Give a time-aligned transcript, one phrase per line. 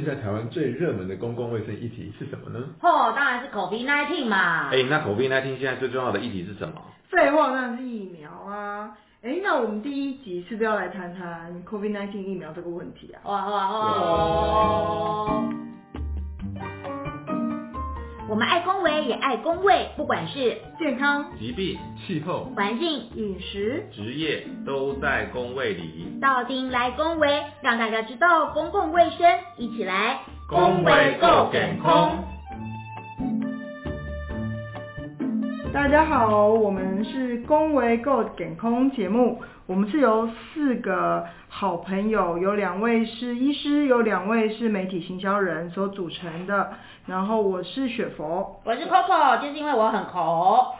[0.00, 2.64] 现在台湾最热门的公共卫生议题是什么呢？
[2.80, 4.70] 哦，当然是 COVID-19 嘛。
[4.70, 6.80] 哎，那 COVID-19 现在最重要的议题是什么？
[7.10, 8.96] 废话，当然是疫苗啊。
[9.22, 13.18] 哎，那我们第一集是不是要来谈谈 COVID-19 疫苗这个问题啊？
[13.24, 15.57] 哇哇哇！
[18.28, 26.18] 我们爱公维也爱公卫，不管是健康、疾病、气候、环境、饮食、职业，都在公卫里。
[26.20, 32.22] 到丁来公维，让大家知道公共卫生，一起来公维够健康。
[35.70, 46.70] 大家好，我们是公维够健康节目，我们是由四个好朋友，有两位是医师，有两位是媒体行销人所组成的。
[47.06, 50.74] 然后我是雪佛，我是 Coco，就是因为我很口。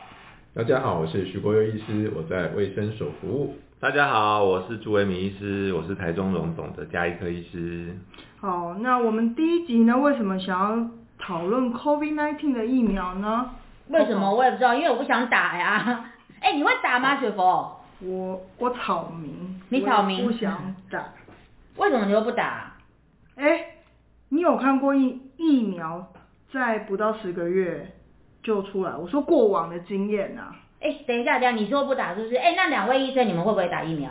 [0.54, 3.56] 大家好，我是徐国佑医师，我在卫生所服务。
[3.80, 7.94] 大家好，我是朱维明医师，我是台中荣总的加医科医师。
[8.40, 13.50] 好，那我们第一集呢，为什么想要讨论 COVID-19 的疫苗呢？
[13.90, 16.04] 为什么我也不知道，因为我不想打呀。
[16.40, 17.80] 哎，你会打吗，雪佛？
[18.00, 21.04] 我我草民，你草民不想打。
[21.76, 22.74] 为什么你又不打？
[23.36, 23.66] 哎，
[24.28, 26.12] 你有看过疫疫苗
[26.52, 27.92] 在不到十个月
[28.42, 28.94] 就出来？
[28.94, 30.54] 我说过往的经验呐。
[30.80, 32.36] 哎，等一下，等下，你说不打是不是？
[32.36, 34.10] 哎，那两位医生，你们会不会打疫苗？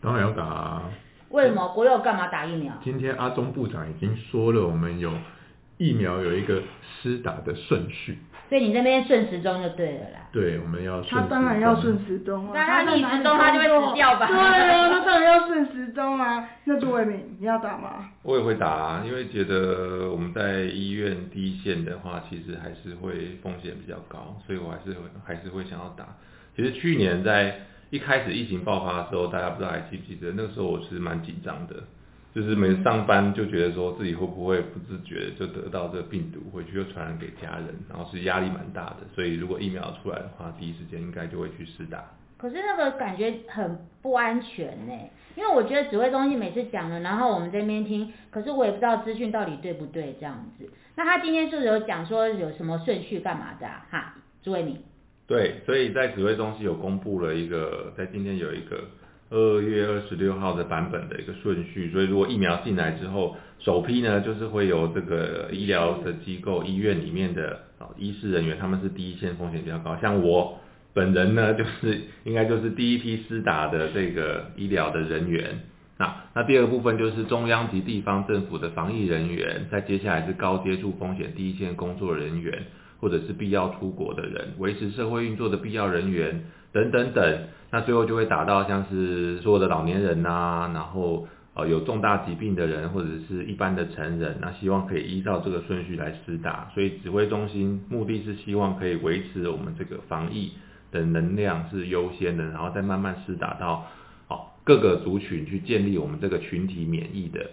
[0.00, 0.44] 当然要打。
[0.44, 0.82] 啊
[1.30, 2.72] 为什么国药干嘛打疫苗？
[2.82, 5.12] 今天阿中部长已经说了，我们有
[5.78, 6.62] 疫苗有一个
[7.00, 8.18] 施打的顺序。
[8.48, 10.26] 所以你那边顺时钟就对了啦。
[10.32, 11.02] 对，我们要。
[11.02, 12.52] 他当然要顺时钟啊。
[12.54, 14.26] 那他逆时钟他就会死掉吧？
[14.26, 16.48] 对啊，他当然要顺时钟啊。
[16.64, 18.08] 那朱伟敏，你要打吗？
[18.22, 26.06] 我也会打啊，因为觉得我们在医院第一线的话，其实还是会风险比较高，所以我还是会还是会想要打。
[26.56, 27.54] 其实去年在
[27.90, 31.74] 一开始疫情爆发的时候，大家不知道还记不记得，那个时候我是蛮紧张的。
[32.34, 38.98] 就是每次上班就觉得说自己会不会不自觉就得到这个病毒，回去又传染给家人，然后是压力蛮大的。
[39.14, 42.04] 所以如果疫苗出来的话，第一时间应该就会去试打。
[42.36, 44.92] 可是那个感觉很不安全呢，
[45.34, 50.70] 因为我觉得指挥中心每次讲了，然后我们这边听，可是我也不知道资讯到底对不对这样子。
[50.94, 54.14] 那他今天是不是有讲说有什么顺序干嘛的哈？
[54.42, 54.78] 朱伟明。
[55.26, 58.84] 对，所以在指挥中心有公布了一个，在今天有一个。
[59.30, 69.96] 二月二十六号的版本的一个顺序，所以如果疫苗进来之后，首批呢就是会有这个医疗的机构、医院里面的啊医师人员，他们是第一线风险比较高。
[69.96, 70.58] 像我
[70.94, 75.60] 本人呢，就是应该就是第一批施打的这个医疗的人员。
[75.98, 82.66] 那那第二部分就是中央及地方政府的防疫人员，在接下来是高接触风险第一线工作人员，
[83.00, 87.38] 或者是必要出国的人，维持社会运作的必要人员等等等。
[87.70, 96.70] 那最后就会打到像是所有的老年人呐，然后呃有重大疾病的人或者是一般的成人，那希望可以依照这个顺序来施打。
[96.72, 100.52] 所以指挥中心目的是希望可以维持我们这个防疫
[100.90, 103.86] 的能量是优先的，然后再慢慢施打到
[104.26, 107.50] 好各个族群去建立我们这个群体免疫的，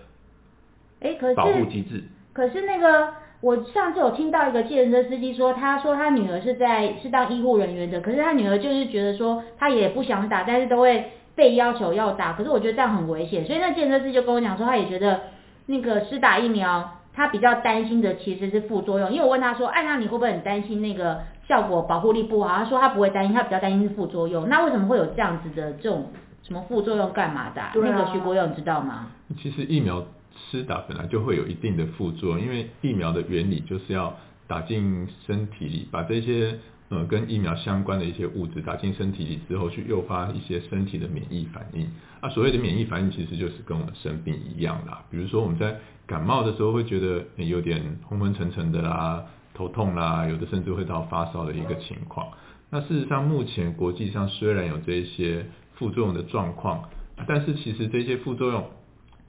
[1.01, 2.03] 哎，可是保护机制。
[2.31, 3.24] 可是那个。
[3.45, 12.33] 我上次有听到一个计程车司机说，他说他女儿是在是当医护人员的，可是他女儿就是觉得说他也不想打，但是都会被要求要打。
[12.33, 15.19] 可是我觉得这样很危险，所以那计程车司机就跟我讲说，他也觉得
[15.67, 19.11] 那个施打疫苗，他比较担心的其实是副作用。
[19.11, 22.57] 因为我问他说，哎，那你会不会很担心那个效果保护力不好？
[22.57, 24.49] 他说他不会担心，他比较担心是副作用。
[24.49, 26.07] 那为什么会有这样子的这种
[26.41, 27.61] 什么副作用干嘛的？
[27.75, 29.09] 那个徐国勇知道吗？
[29.39, 30.03] 其实疫苗。
[30.35, 36.59] 施打本来就会有一定的副作用，因为疫苗的原理就是要打进身体里，把这些
[36.89, 41.89] 呃跟疫苗相关的一些物质打进身体里之后，去诱发一些身体的免疫反应。
[42.19, 45.03] 啊，所谓的免疫反应其实就是跟我们生病一样啦。
[45.09, 52.27] 比如说我们在感冒的时候会觉得有点昏昏沉沉的啦，头痛啦，有的甚至会到发烧的一个情况。
[52.69, 56.89] 那事实上目前国际上虽然有这一些副作用的状况，
[57.27, 58.69] 但是其实这些副作用，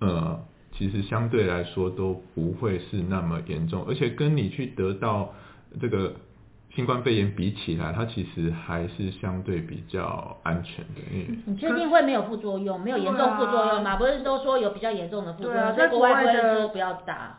[0.00, 0.40] 呃。
[0.76, 5.32] 其实相对来说都不会是那么严重，而且跟你去得到
[5.80, 6.14] 这个
[6.74, 11.00] 新冠肺炎比起来，它其实还是相对比较安全的。
[11.12, 12.78] 嗯，你确定会没有副作用？
[12.80, 13.96] 没有严重副作用吗？
[13.96, 15.74] 不是都说有比较严重的副作用？
[15.74, 17.38] 在国外的说不要打。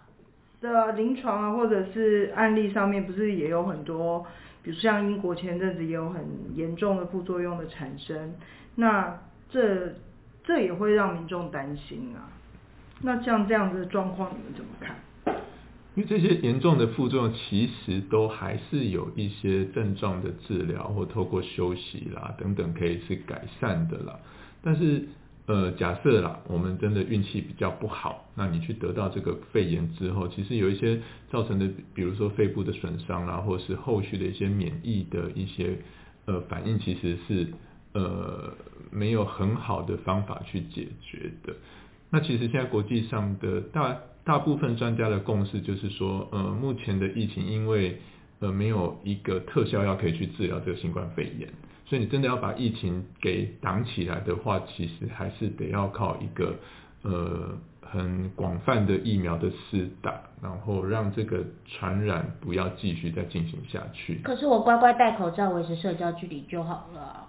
[0.60, 4.26] 的临床啊，或者是案例上面，不是也有很多，
[4.64, 6.26] 比如像英国前阵子也有很
[6.56, 8.34] 严重的副作用的产生，
[8.74, 9.20] 那
[9.52, 9.94] 这
[10.44, 12.34] 这也会让民众担心啊。
[13.02, 14.96] 那像这样子的状况，你们怎么看？
[15.96, 24.20] 因为这些严重的副作用，其实都还是有一些症状的治疗，或透过休息啦等等，可以是改善的啦。
[24.62, 25.08] 但是，
[25.48, 35.80] 呃，假设啦，我们真的运气比较不好，那你去得到这个肺炎之后，其实有一些造成的，比如说肺部的损伤啦，或是后续的一些免疫的一些
[36.26, 37.48] 呃反应，其实是
[37.94, 38.54] 呃
[38.92, 41.56] 没有很好的方法去解决的。
[42.10, 48.00] 那其实现在国际上的大大部分专家的共识就是说，呃，目前的疫情因为
[48.40, 51.50] 呃没有一个特效药可以去治疗这个新冠肺炎。
[51.86, 56.56] 所以你真的要把疫情给挡起来的话，其实还是得要靠一个
[57.04, 64.20] 呃很广泛的疫苗的施打，然后让这个传染不要继续再进行下去。
[64.24, 67.27] 可是我乖乖戴口罩，维持社交距离就好了。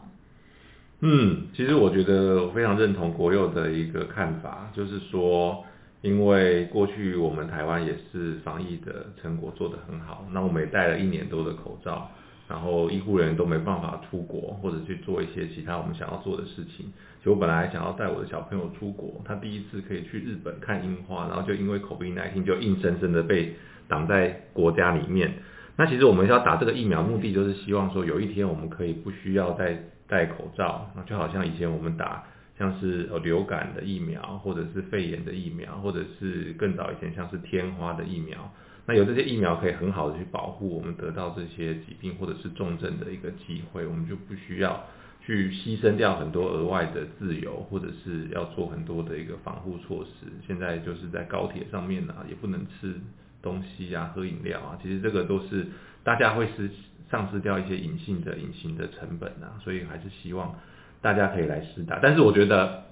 [1.00, 5.65] 嗯，其实我觉得我非常认同国佑的一个看法，就是说，
[6.03, 12.11] 因为过去我们台湾也是防疫的成果做得很好，那我们也戴了一年多的口罩。
[12.49, 16.91] 然后医护人员都没办法出国，或者去做一些其他我们想要做的事情。
[17.23, 23.55] 就我本来想要带我的小朋友出国，他第一次可以去日本看樱花，然后就因为口鼻耐性，就硬生生的被
[23.87, 25.35] 挡在国家里面。
[25.79, 32.25] 那其实我们要打这个疫苗，目的就是希望说有一天我们可以不需要再戴口罩，那就好像以前我们打
[32.59, 38.53] 像是呃流感的疫苗，或者是肺炎的疫苗，或者是更早以前像是天花的疫苗。
[38.87, 44.83] 那有这些疫苗可以很好的去保护我们得到这些疾病或者是重症的一个机会，我们就不需要
[45.25, 50.27] 去牺牲掉很多额外的自由，或者是要做很多的一个防护措施。
[50.45, 52.99] 现在就是在高铁上面呢，也不能吃
[53.43, 55.67] 东西啊、喝饮料啊，其实这个都是
[56.02, 56.70] 大家会失
[57.11, 60.55] 丧失掉一些隐性的隐形的成本啊，所以还是希望
[61.00, 61.99] 大家可以来试打。
[62.02, 62.88] 但是我觉得。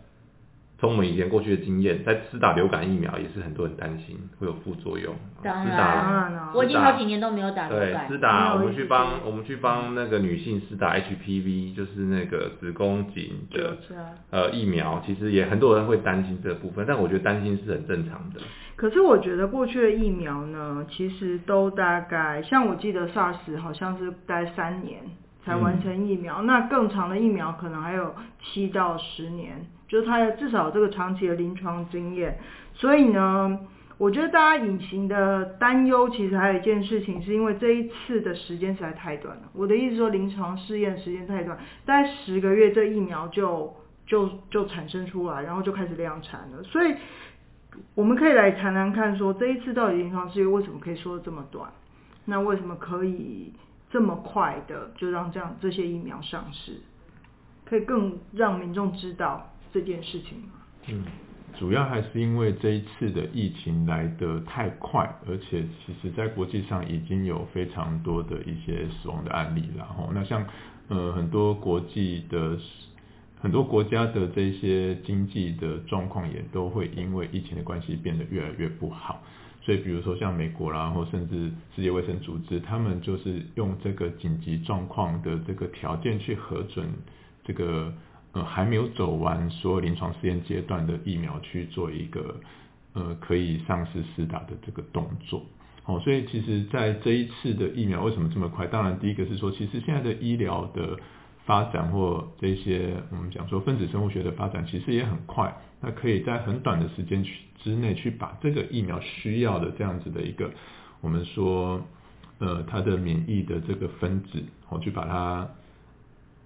[0.78, 5.14] 从我们以前过去的经验，在施打流感疫苗也是很多人担心会有副作用。
[5.43, 8.06] 当然，我已经好几年都没有打流感。
[8.06, 13.78] 对，施打我们去帮我们去帮那个女性施打 HPV，就是那个子宫颈的
[14.31, 18.40] 呃疫苗，其实也很多人会担心这部分，但我觉得担心是很正常的。
[18.76, 25.00] 可是我觉得过去的疫苗呢，其实都大概像我记得 SARS 好像是待三年
[25.43, 29.64] 才完成疫苗，那更长的疫苗可能还有七到十年。
[29.88, 32.38] 就是它至少这个长期的临床经验，
[32.75, 33.59] 所以呢，
[33.99, 39.43] 我觉得大家隐形的担忧，其实还有一件事情，是因为这一次的时间实在太短了。
[39.53, 43.75] 我的意思说，临床试验时间太短，大概十个月，这疫苗就
[44.06, 46.62] 就就产生出来，然后就开始量产了。
[46.65, 46.94] 所以
[47.94, 51.71] 我们可以来谈谈看，说这一次到底临床试验为什么可以说的这么短？
[52.25, 53.53] 那为什么可以
[53.89, 56.81] 这么快的就让这样这些疫苗上市，
[57.65, 59.53] 可以更让民众知道？
[59.76, 60.38] 这件事情
[60.88, 61.05] 嗯，
[61.58, 70.46] 主要还是因为这一次的疫情来得太快，而且其实在国际上已经有非常多的一些死亡的案例，然后那像
[70.88, 72.58] 呃很多国际的
[73.38, 79.20] 很多国家的这些经济的状况也都会因为疫情的关系变得越来越不好，
[79.61, 86.88] 所以比如说像美国然后甚至世界卫生组织，他们就是用这个紧急状况的这个条件去核准
[87.44, 87.93] 这个。
[88.37, 92.38] 呃，还没有走完所有临床试验阶段的疫苗去做一个
[92.93, 95.43] 呃可以上市试打的这个动作，
[95.87, 98.67] 哦，所以其实在这一次的疫苗为什么这么快？
[98.67, 100.99] 当然，第一个是说，其实现在的医疗的
[101.47, 110.50] 发展或这些我们讲说分子生物学的发展，其实也很快，那可以在很短的时间去之内去把这个疫苗需要的这样子的一个
[111.00, 111.82] 我们说
[112.39, 115.49] 呃它的免疫的这个分子，哦，去把它。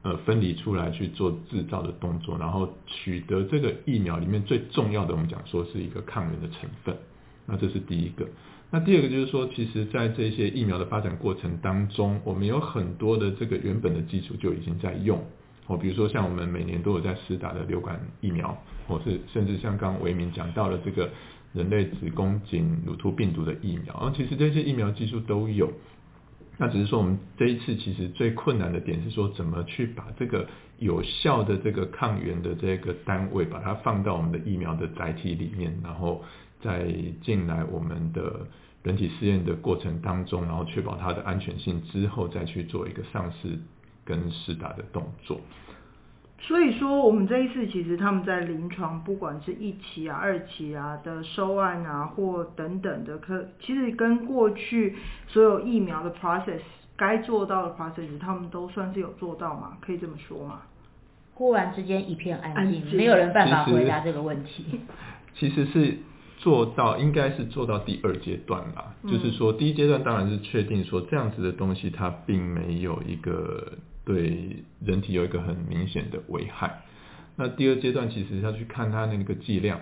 [0.03, 6.97] 呃，分离出来去做制造的动作，然后取得这个疫苗里面最重要的，我们讲说是一个抗原的成分。
[7.45, 8.27] 那这是第一个。
[8.71, 15.23] 那第二个就是说，其实在这些疫苗的发展过程当中，我们有很多的这个原本的技术就已经在用。
[15.67, 18.57] 哦，比如说像我们每年都有在施打的流感疫苗，
[18.89, 21.11] 或是甚至像刚维明讲到了这个
[21.53, 25.71] 人类子宫颈乳突病毒的疫苗，然后其实这些疫苗技术都有。
[26.63, 30.47] 那只是说，我们这一次其实最困难的点是说，怎么去把这个
[30.79, 36.23] 有效的这个抗原的这个单位，把它放到我们的疫苗的载体里面，然后
[36.61, 36.87] 再
[37.23, 38.47] 进来我们的
[38.83, 43.59] 人体试验的过程当中，然后确保它的安全性之后，再去做一个上市
[44.05, 45.41] 跟试打的动作。
[46.43, 54.97] 所以说，我们这一次其实他们在临床，不管是一期啊、二期啊的收案啊，或等等的，可其实跟过去
[55.29, 56.61] 所有疫苗的 process
[56.97, 59.77] 该做到的 process，他们都算是有做到嘛？
[59.83, 60.63] 可以这么说吗？
[61.35, 64.81] 忽然之间一片安静，没有人办法回答这个问题。
[65.37, 65.99] 其实是
[66.39, 68.95] 做到，应该是做到第二阶段啦。
[69.05, 73.75] 就是说，第一阶段当然是确定说这样子的东西，它并没有一个。
[74.05, 76.83] 对人体有一个很明显的危害，
[77.37, 79.81] 那第二阶段其实要去看它那个剂量，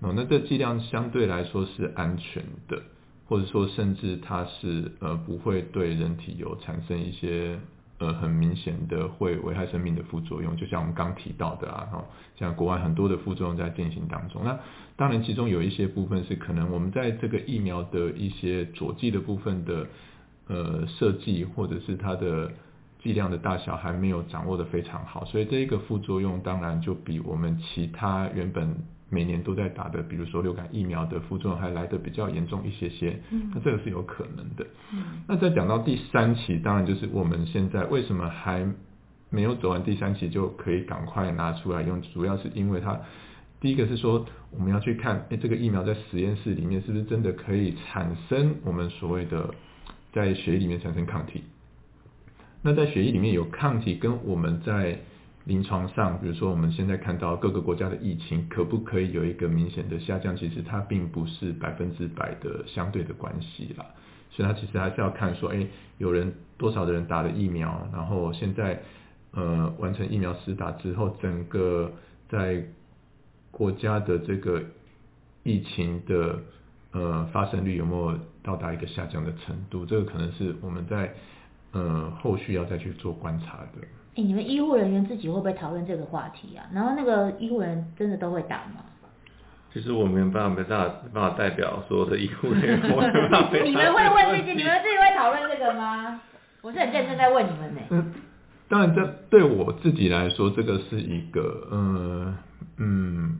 [0.00, 2.82] 哦，那这剂量相对来说是安全的，
[3.26, 7.58] 或者说甚至它是呃不会对人体有产生一些
[7.98, 12.04] 呃很明显的会危害生命的副作用，就像我们刚提到的啊，哦，
[12.36, 14.42] 像国外很多的副作用在进行当中。
[14.44, 14.58] 那
[14.96, 19.86] 当然其中有一些部分是可能我们在这个疫苗的一些佐剂的部分的
[20.48, 22.52] 呃设计或者是它的
[23.06, 28.76] 剂量的大小还没有掌握的非常好，所以这一个副作用当然就比我们其他原本
[29.08, 33.20] 每年都在打的，比如说流感疫苗的副作用还来得比较严重一些些。
[33.30, 34.66] 嗯那这个是有可能的。
[34.92, 38.66] 嗯那再讲到第三期，当然就是我们现在为什么还
[39.30, 43.00] 没有走完第三期就可以赶快拿出来用，主要是因为它
[43.60, 49.54] 第一个是说我们要去看，哎，这个疫苗在实验室里面是不是真的可以产生我们所谓的
[50.12, 51.42] 在血液里面产生抗体。
[52.66, 54.98] 那在血液里面有抗体，跟我们在
[55.44, 60.36] 临床上，比如说我们现在看到各个国家的疫情，可不可以有一个明显的下降？
[60.36, 63.86] 其实它并不是百分之百的相对的关系啦。
[64.30, 65.64] 所以它其实还是要看说，哎，
[65.98, 68.82] 有人多少的人打了疫苗，然后现在
[69.30, 71.92] 呃完成疫苗施打之后，整个
[72.28, 72.64] 在
[73.52, 74.60] 国家的这个
[75.44, 76.40] 疫情的
[76.90, 79.86] 呃发生率有没有到达一个下降的程度？
[79.86, 81.14] 这个可能是我们在
[81.76, 83.86] 呃后续要再去做观察的。
[84.16, 86.64] 哎，你们医护人员自己会不会讨论这个话题啊？
[86.72, 88.80] 然后那个医护人真的都会打吗？
[89.72, 94.52] 其实我没有办法没办法没办法代表所有的医护人员，我没办法 你们会问这些？
[94.56, 96.18] 你们自己会讨论这个吗？
[96.62, 97.80] 我是很认真在问你们呢。
[97.90, 98.12] 嗯，
[98.68, 102.34] 当然，这对我自己来说，这个是一个呃
[102.78, 103.38] 嗯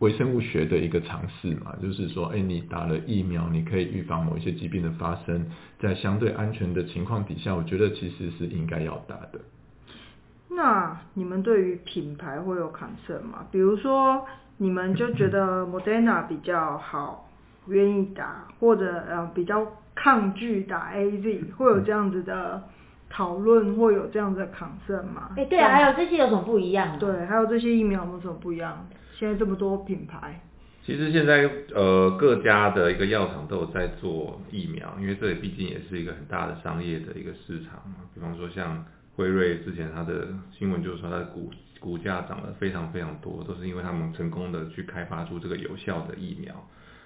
[0.00, 5.46] 微生物学的一个尝试嘛，就是说，哎，你打了疫苗，你可以预防某一些疾病的发生，
[5.80, 9.40] 在相对安全的情况底下，我觉得其实是应该要打的。
[10.50, 13.46] 那你们对于品牌会有 concern 吗？
[13.50, 14.26] 比如说，
[14.58, 17.28] 你们就觉得 Moderna 比较好，
[17.66, 22.62] 愿意打，或者呃比较抗拒打 AZ，会有这样子的
[23.08, 25.30] 讨论，会有这样子的 concern 吗？
[25.36, 26.96] 哎，对啊，还有这些有什么不一样啊？
[27.00, 28.86] 对，还有这些疫苗有没有什么不一样？
[29.18, 30.40] 现在这么多品牌，
[30.84, 37.96] 其实现在呃各家的一个药厂都有在做疫苗，因为这里毕竟也是一个很大的商业的一个市场嘛。
[38.14, 46.54] 比方说像辉瑞之前它的新闻就是说它的股股价涨得非常非常多，都是因为他们成功的去开发出这个有效的疫苗。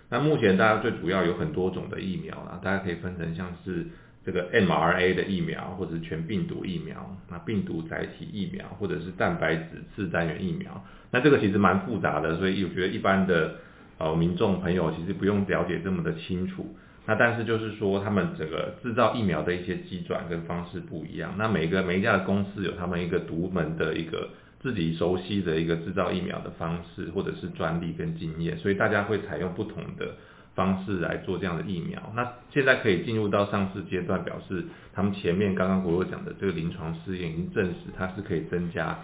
[0.09, 3.87] 那目前大家最主要有很多种的疫苗啦，大家可以分成像是
[4.25, 10.85] 这个 mRNA 的疫苗，或者是全病毒疫苗，那病毒载体疫苗，或者是蛋白质次单元疫苗。
[11.11, 13.55] 那这个其实蛮复杂的，所以我觉得一般的
[13.99, 16.77] 呃民众朋友其实不用了解这么的清楚。
[17.07, 21.35] 那但是就是说，他们整个制造疫苗的一些机转跟方式不一样。
[21.39, 24.29] 那每个每一家的公司有他们一个独门的一个
[24.61, 30.15] 自己熟悉的一个制造疫苗的方式，或者是专利跟经验，所以大家会采用不同的
[30.61, 32.13] 方式来做这样的疫苗。
[32.15, 38.99] 那现在可以进入到上市阶段，表示他们前面刚刚国友讲的这个临床试验已经证实它是可以增加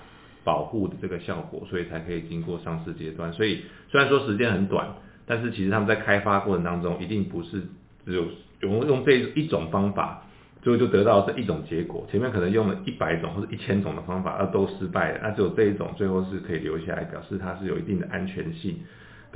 [0.45, 3.33] 保护的这个效果，所以才可以经过上市阶段。
[3.33, 4.87] 所以虽然说时间很短，
[5.27, 7.63] 但是其实他们在开发过程当中一定不是
[8.05, 8.25] 只有
[8.61, 10.23] 用用这一种方法。
[10.63, 18.77] 最后就得到这一种结果，前面可能用了一百种或者一千种的方法，而都失败了，那只有这一种最后是可以留下来，表示它是有一定的安全性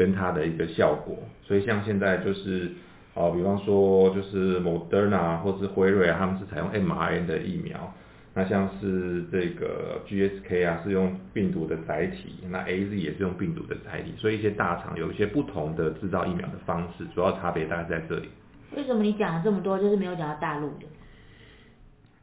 [0.01, 1.19] 跟它的一个效果。
[1.43, 2.73] 所以像现在就是，
[3.13, 7.93] 哦，比方说就是 Moderna 或是辉瑞啊，他们是采用 mRNA 的疫苗，
[8.33, 18.29] 那像是这个 GSK 啊是用病毒的载体，那 AZ 也是用病毒的载体，所以一些大厂有一些不同的制造疫苗的方式，主要差别大概在这里。
[18.77, 20.87] 为什么你讲了这么多，就是没有讲到大陆的？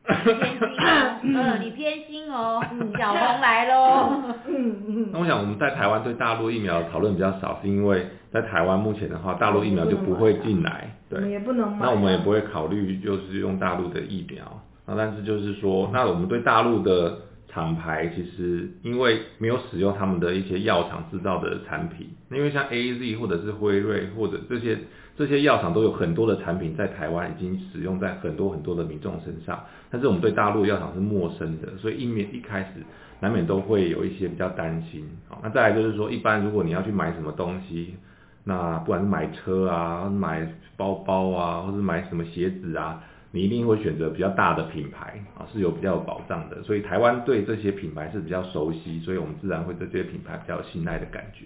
[0.08, 4.12] 偏心哦，嗯，你偏心哦，嗯，小红来喽。
[4.48, 11.78] 嗯嗯，那我想我们在台湾对大陆疫苗讨论比较少，是因为在台湾目前的话，大陆疫苗就不会进来，对也，不能。
[11.80, 14.44] 那我们也不会考虑就是用大陆的疫苗。
[14.86, 17.18] 那但是就是说，那我们对大陆的
[17.50, 24.78] 厂牌其实因为没有使用他们的一些药厂制造的产品，因为像 A Z 或者是辉瑞或者这些
[25.18, 29.60] 这些药厂都有很多的产品在台湾已经使用在很多很多的民众身上，
[29.90, 32.84] 但是我们对大陆药厂是陌生的，所以一面一开始
[33.20, 35.04] 难免都会有一些比较担心。
[35.28, 37.96] 好，那再来就是说，一般如果你要去买什么东西，
[38.44, 40.48] 那不管是买车啊、买
[40.78, 46.62] 包包啊，或者买什么鞋子啊，你一定会选择比较大的品牌啊，是有比较有保障的。
[46.62, 51.46] 所以台湾对这些品牌是比较熟悉，所以我们自然会对这些品牌比较有信赖的感觉。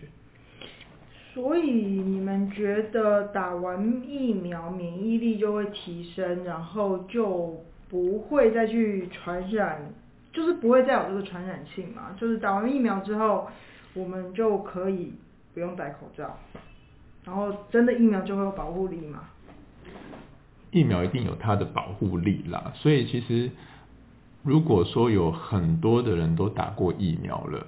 [1.34, 9.94] 所以你们觉得打完疫苗免疫力就会提升，然后就不会再去传染
[10.34, 13.48] 就是不会再有这个传染性嘛，就是打完疫苗之后，
[13.94, 15.14] 我们就可以
[15.54, 16.38] 不用戴口罩，
[17.24, 19.20] 然后真的疫苗就会有保护力嘛。
[20.72, 23.52] 疫苗一定有它的保护力啦，所以其实
[24.44, 27.68] 如果说有很多的人都打过疫苗了，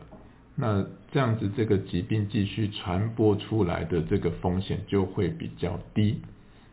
[0.55, 6.21] 那这样子这个疾病继续传播出来的这个风险就会比较低。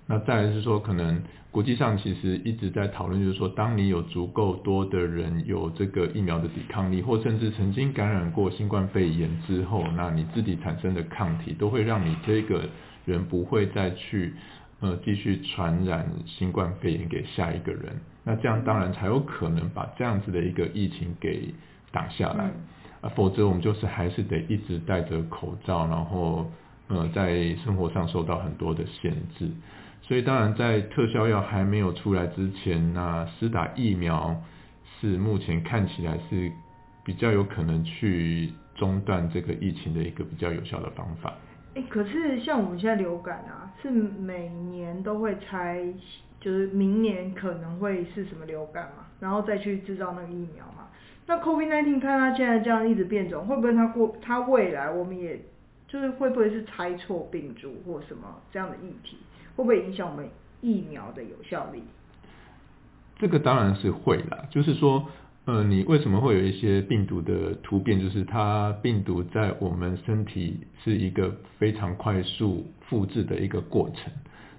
[0.07, 12.69] 那再来是说，可能国际上其实一直在讨论，就是说，当你有足够多的人有这个疫苗的抵抗力，或甚至曾经感染过新冠肺炎之后，那你自己产生的抗体都会让你这个
[13.05, 14.35] 人不会再去
[14.81, 18.01] 呃继续传染新冠肺炎给下一个人。
[18.25, 21.55] 那这样当然才有可能把这样子的一个疫情给
[21.93, 22.51] 挡下来。
[23.01, 26.51] 啊，否则我们就是还是得一直戴着口罩，然后
[26.89, 29.51] 呃在生活上受到很多的限制。
[30.03, 34.35] 所以当然，在特效药还没有出来之前，那施打疫苗
[35.01, 36.51] 是目前看起来是
[37.05, 41.33] 比较有可能去中断这个疫情的一个比较有效的方法。
[41.77, 45.81] 哎，可是像我们现在流感啊，是每年都会猜，
[46.41, 50.89] 就是明年可能会是什么流感嘛，然后再去制造那个疫苗嘛。
[51.31, 55.41] 那 COVID-19 看它现在这样一直变种，会不会它过它未来我们也
[55.87, 59.17] 就是会不会是猜错病株或什么这样的议题？
[59.55, 60.29] 会不会影响我们
[60.61, 61.85] 疫苗的有效力？
[63.21, 65.07] 这个当然是会啦，就是说，
[65.45, 68.01] 呃，你为什么会有一些病毒的突变？
[68.01, 74.13] 就是它病毒在我们身体是一个非常快速复制的一个过程。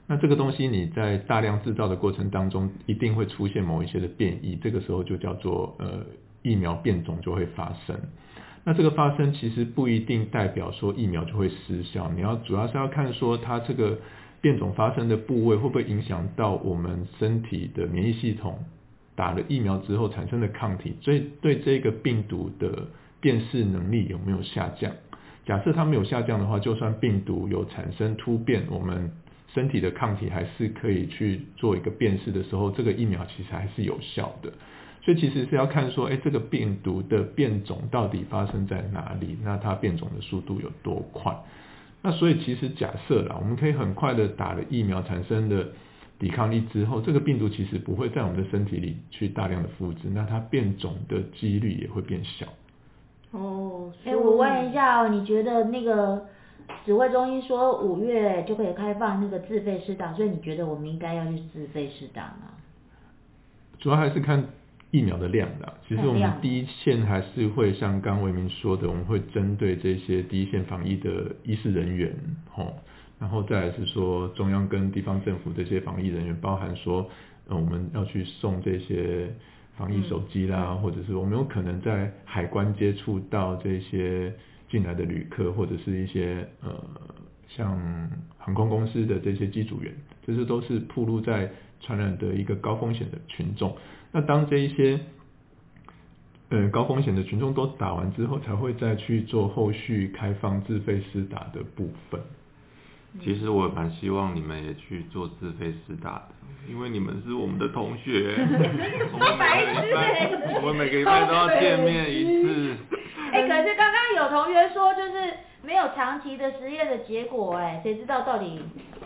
[0.07, 6.05] 那这个东西你在大量制造的过程当中，一定会出现某一些的变异，这个时候就叫做呃
[6.41, 7.95] 疫苗变种就会发生。
[8.63, 13.97] 那这个发生其实不一定代表说疫苗就会失效，你要主要是要看说它这个。
[14.41, 18.57] 变种发生的部位会不会影响到我们身体的免疫系统？
[19.15, 22.87] 打了疫苗之后产生的抗体，所以对这个病毒的
[23.19, 24.91] 辨识能力有没有下降？
[25.45, 29.11] 假设它没有下降的话，就算病毒有产生突变，我们
[29.53, 34.51] 身体的抗体还是可以去做一个辨识的时候，这个疫苗其实还是有效的。
[35.03, 39.35] 所以其实是要看说，哎，这个病毒的变种到底发生在哪里？
[39.43, 41.35] 那它变种的速度有多快？
[42.03, 45.67] 那所以其实假设啦，我们可以很快的打了疫苗产生的
[46.19, 52.45] 抵抗力之后，这个病毒其实不会在我们的身体里去大量的复制，那它变种的几率也会变小。
[53.31, 56.27] 哦，哎，我问一下哦，你觉得那个
[56.85, 62.53] 指挥中心说五月就可以开放那个自费试打，所以你觉得我们应该要去自费试打吗？
[63.79, 64.45] 主要还是看。
[64.91, 72.13] 疫苗的量的，其实我们第一线还是会像刚维明说的，我们会针对这些第一线防疫的医师人员，
[72.49, 72.73] 吼，
[73.17, 77.09] 然后再来是说中央跟地方政府这些防疫人员，包含说，
[77.47, 79.33] 呃，我们要去送这些
[79.77, 84.33] 防疫手机啦，或者是我们有可能在海关接触到这些
[84.69, 86.69] 进来的旅客，或者是一些呃，
[87.47, 87.79] 像
[88.37, 89.93] 航空公司的这些机组员，
[90.27, 91.49] 这些都是暴露在
[91.79, 93.73] 传染的一个高风险的群众。
[94.11, 94.99] 那当这一些，
[96.49, 102.19] 呃高风险的群众都打完之后，才会再去做后续开放自费施打的部分。
[103.21, 106.27] 其实我蛮希望你们也去做自费施打的，
[106.69, 108.35] 因为你们是我们的同学，
[109.11, 112.75] 我们每个礼拜，我们每个礼拜都要见面一次。
[113.33, 118.61] 哎，可是刚刚有同学说，就是没有长期的实验的结果，哎，谁知道到底？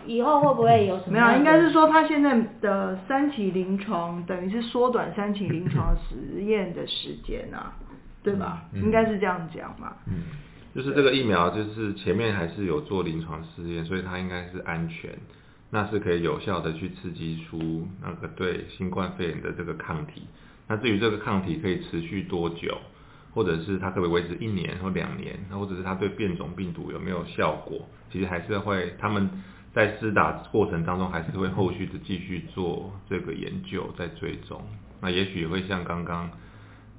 [0.06, 1.12] 以后会不会有什么？
[1.12, 7.72] 没有，应该是说他现在的三期临床等于是缩短三期临床实验的时间啊，
[8.22, 8.64] 对吧？
[8.74, 9.96] 应该是这样讲嘛。
[10.06, 10.22] 嗯，
[10.74, 15.10] 就是这个疫苗，就是前面还是有做临床试验，所以它应该是安全，
[15.70, 20.22] 那是可以有效的去刺激出那个对新冠肺炎的这个抗体。
[20.68, 22.76] 那至于这个抗体可以持续多久，
[23.34, 29.28] 或者是它可以维持一年或两年，那或者是它对变种病毒有没有效果，其实还是会他们。
[29.76, 34.62] 在施打过程当中，还是会后续的继续做这个研究，在追踪。
[35.02, 36.30] 那也许会像刚刚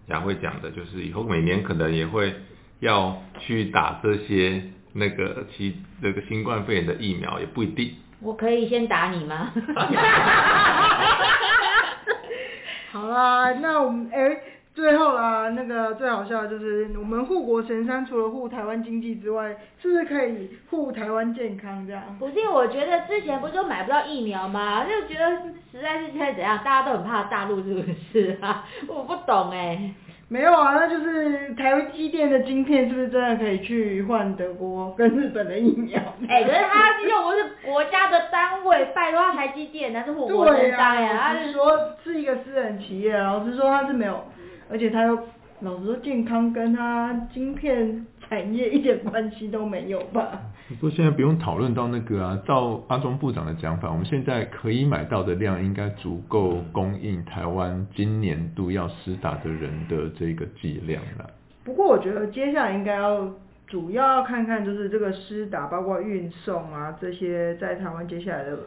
[0.10, 2.36] 雅慧讲的，就是以后每年可能也会
[2.80, 4.62] 要去打这些
[4.94, 7.96] 那个其这个新冠肺炎的疫苗，也不一定。
[8.22, 9.52] 我可以先打你吗？
[12.94, 14.38] 好啦，那我们哎。
[14.78, 22.04] 最后啦，那个最好笑的就是我们护国神山，除了护台湾经济之外，是不是可以护台湾健康这样？
[22.20, 24.86] 不是，我觉得之前不就买不到疫苗吗？
[24.86, 25.36] 就觉得
[25.72, 28.64] 实在是现在怎样，大家都很怕大陆，是不是啊？
[28.88, 29.96] 我不懂哎。
[30.30, 36.00] 没有啊，那就是台湾机电的晶片，是不是真的可以去换德国跟日本的疫苗？
[36.30, 41.34] 哎， 可是他又不是国家的单位，拜托台积电，那是护国神山呀。
[41.34, 44.24] 他是说是一个私人企业，老实说他是没有。
[44.70, 45.18] 而且他又
[45.62, 50.40] 老实说健康跟他晶片产业一点关系都没有吧？
[50.70, 61.30] 不过现在不用讨论到那个啊，照阿中部长的讲法，我们现在可以买到的量应该足够供应台湾今年度要施打的人的这个剂量了。
[61.64, 63.34] 不过我觉得接下来应该要
[63.66, 68.60] 主要要看看就是这个施打，包括运送啊这些，在台湾接下来的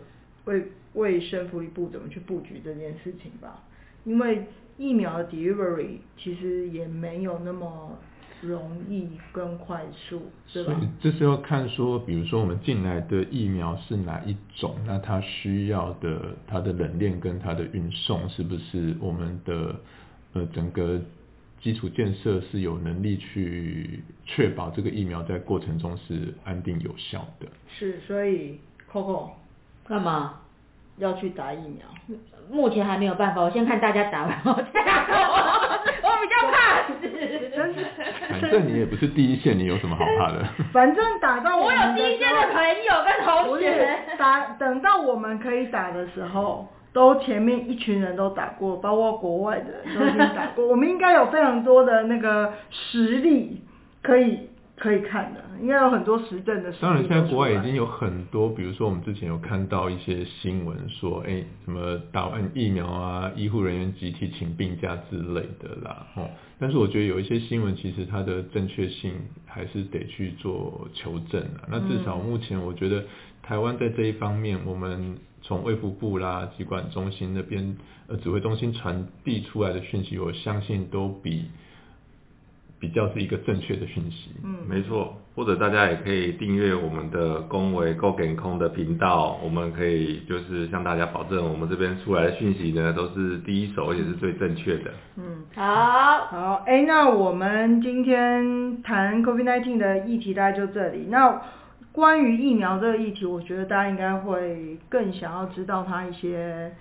[0.46, 3.60] 卫卫生福利部怎么去布局这件事情吧。
[4.04, 4.46] 因为
[4.78, 7.98] 疫苗的 delivery 其实也没有那么
[8.40, 10.72] 容易跟快速，对吧？
[10.72, 19.76] 所以这是要看说，比如说我们进来的疫苗是哪一种，那它需要的它的冷链跟它的运送是不是我们的
[20.32, 20.98] 呃整个
[21.60, 27.46] 基础建设是有能力去确保这个疫苗在过程中是安定有效的。
[27.68, 28.58] 是，所以
[28.90, 29.32] Coco
[29.86, 30.40] 干嘛？
[31.00, 32.18] 要去打疫苗。
[32.50, 35.04] 目前还没有办法，我先看大家打完我再打。
[36.02, 36.92] 我比较怕死。
[38.40, 40.44] 反正你也不是第一线，你有什么好怕的？
[40.72, 43.98] 反正打到我有第一线的朋友跟同学。
[44.18, 53.62] 打，等到我们可以打的时候，都前面一群人都打过，包括国外的人都已经打过， 我们应该有非常多的那个实力
[54.02, 54.49] 可以
[54.80, 56.90] 可以看的，应该有很多实证的实力都出来。
[56.90, 66.30] 当然，现在国外已经有很多，比如说我们之前有看到一些新闻说，哎，什么打完疫苗啊，医护人员集体请病假之类的啦，哦。
[66.58, 69.12] 但是我觉得有一些新闻其实它的正确性
[69.44, 71.68] 还是得去做求证啊。
[71.68, 73.04] 那至少目前我觉得
[73.42, 77.76] 台湾在这一方面，我们从卫福部啦、疾管中心那边
[78.08, 81.50] 呃指挥中心传递出来的讯息，我相信都比
[82.80, 84.30] 比较是一个正确的讯息。
[84.42, 94.90] 嗯，没错，或者大家也可以订阅我们的公维 Go 给空的频道，我们可以就是向大家保证，我们这边出来的讯息呢都是第一手，而且是最正确的。
[95.16, 95.44] 嗯。
[95.54, 101.06] 好，好，哎，那我们今天谈 COVID-19 的议题大概就这里。
[101.10, 101.42] 那
[101.92, 106.72] 关于疫苗这个议题，我觉得大家应该会更想要知道它一些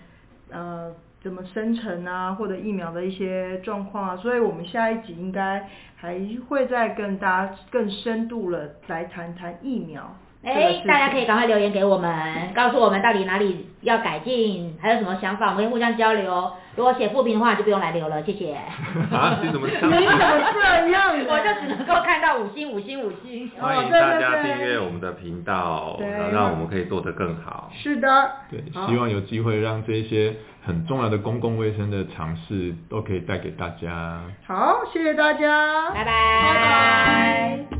[0.51, 10.15] 呃怎么生成啊，或者疫苗的一些状况啊，所以我们下一集应该还会再跟大家更深度了来谈谈疫苗。
[10.41, 16.51] 哎，大家可以赶快留言给我们，告诉我们到底哪里要改进，还有什么想法，我们可以互相交流。
[16.77, 18.53] 如果写负评的话，就不用来留了，谢谢。
[19.11, 19.99] 啊，你怎么相信？
[19.99, 21.11] 你怎么这样？
[21.27, 23.51] 我就只能够看到五星、五星、五星。
[23.59, 27.69] 欢迎大家订阅我们的频道，对让让我们可以做得更好。
[27.73, 30.33] 是的，对，希望有机会让这些
[30.65, 34.21] 很重要的公共卫生的尝试都可以带给大家。
[34.47, 36.05] 好，谢谢大家，拜拜。
[36.05, 37.78] 拜拜。